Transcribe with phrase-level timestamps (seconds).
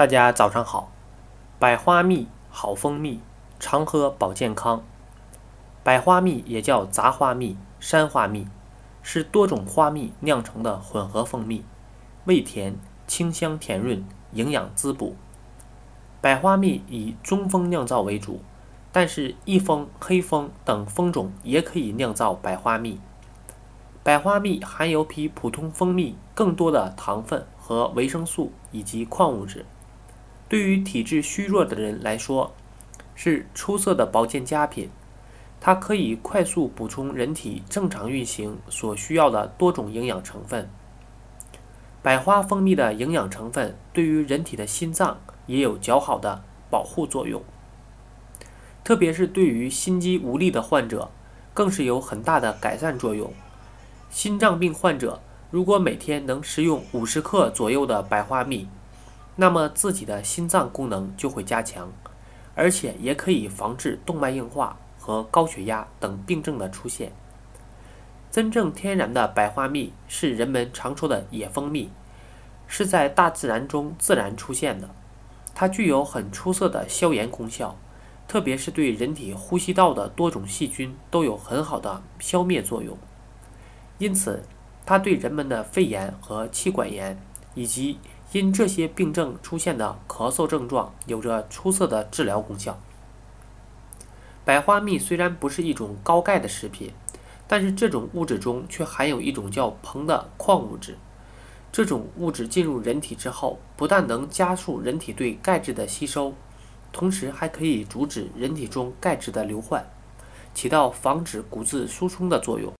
[0.00, 0.90] 大家早上好，
[1.58, 3.20] 百花蜜好蜂蜜，
[3.58, 4.82] 常喝保健康。
[5.84, 8.46] 百花蜜也叫杂花蜜、山花蜜，
[9.02, 11.66] 是多种花蜜酿成的混合蜂蜜，
[12.24, 14.02] 味甜、清香甜润，
[14.32, 15.16] 营养滋补。
[16.22, 18.40] 百花蜜以中蜂酿造为主，
[18.90, 22.98] 但是益蜂、黑蜂等蜂种也可以酿造百花蜜。
[24.02, 29.66] 百花蜜含有比普通蜂蜜更多的糖分和维生素以及矿物质。
[30.50, 32.52] 对于体质虚弱的人来说，
[33.14, 34.90] 是出色的保健佳品。
[35.60, 40.68] 它可以快速补充人体正常运行所需要的多种营养成分。
[42.02, 47.44] 百花蜂蜜的营养成分对于人体的心脏也有较好的保护作用，
[48.82, 51.12] 特别是对于心肌无力的患者，
[51.54, 53.32] 更是有很大的改善作用。
[54.08, 55.22] 心脏病患者
[55.52, 58.66] 如果每天能食用五十克左右的百花蜜，
[59.40, 61.90] 那么自己的心脏功能就会加强，
[62.54, 67.10] 而且也可以防治动脉硬化和高血压等病症的出现。
[68.30, 71.90] 真正天然的百花蜜是人们常说的野蜂蜜，
[72.66, 74.90] 是在大自然中自然出现的。
[75.54, 77.78] 它具有很出色的消炎功效，
[78.28, 82.98] 特别是对人体呼吸道的多种细菌都有很好的消灭作用。
[83.96, 84.44] 因此，
[84.84, 87.18] 它对人们的肺炎和气管炎
[87.54, 87.98] 以及
[88.32, 92.78] 因这些病症出现的咳嗽症状有着出色的治疗功效。
[94.44, 96.92] 百花蜜虽然不是一种高钙的食品，
[97.48, 100.96] 但是这种物质中却含有一种叫硼的矿物质。
[101.72, 106.34] 这种物质进入人体之后，不但能加速人体对钙质的吸收，
[106.92, 109.84] 同时还可以阻止人体中钙质的流换，
[110.54, 112.72] 起到防止骨质疏松的作用。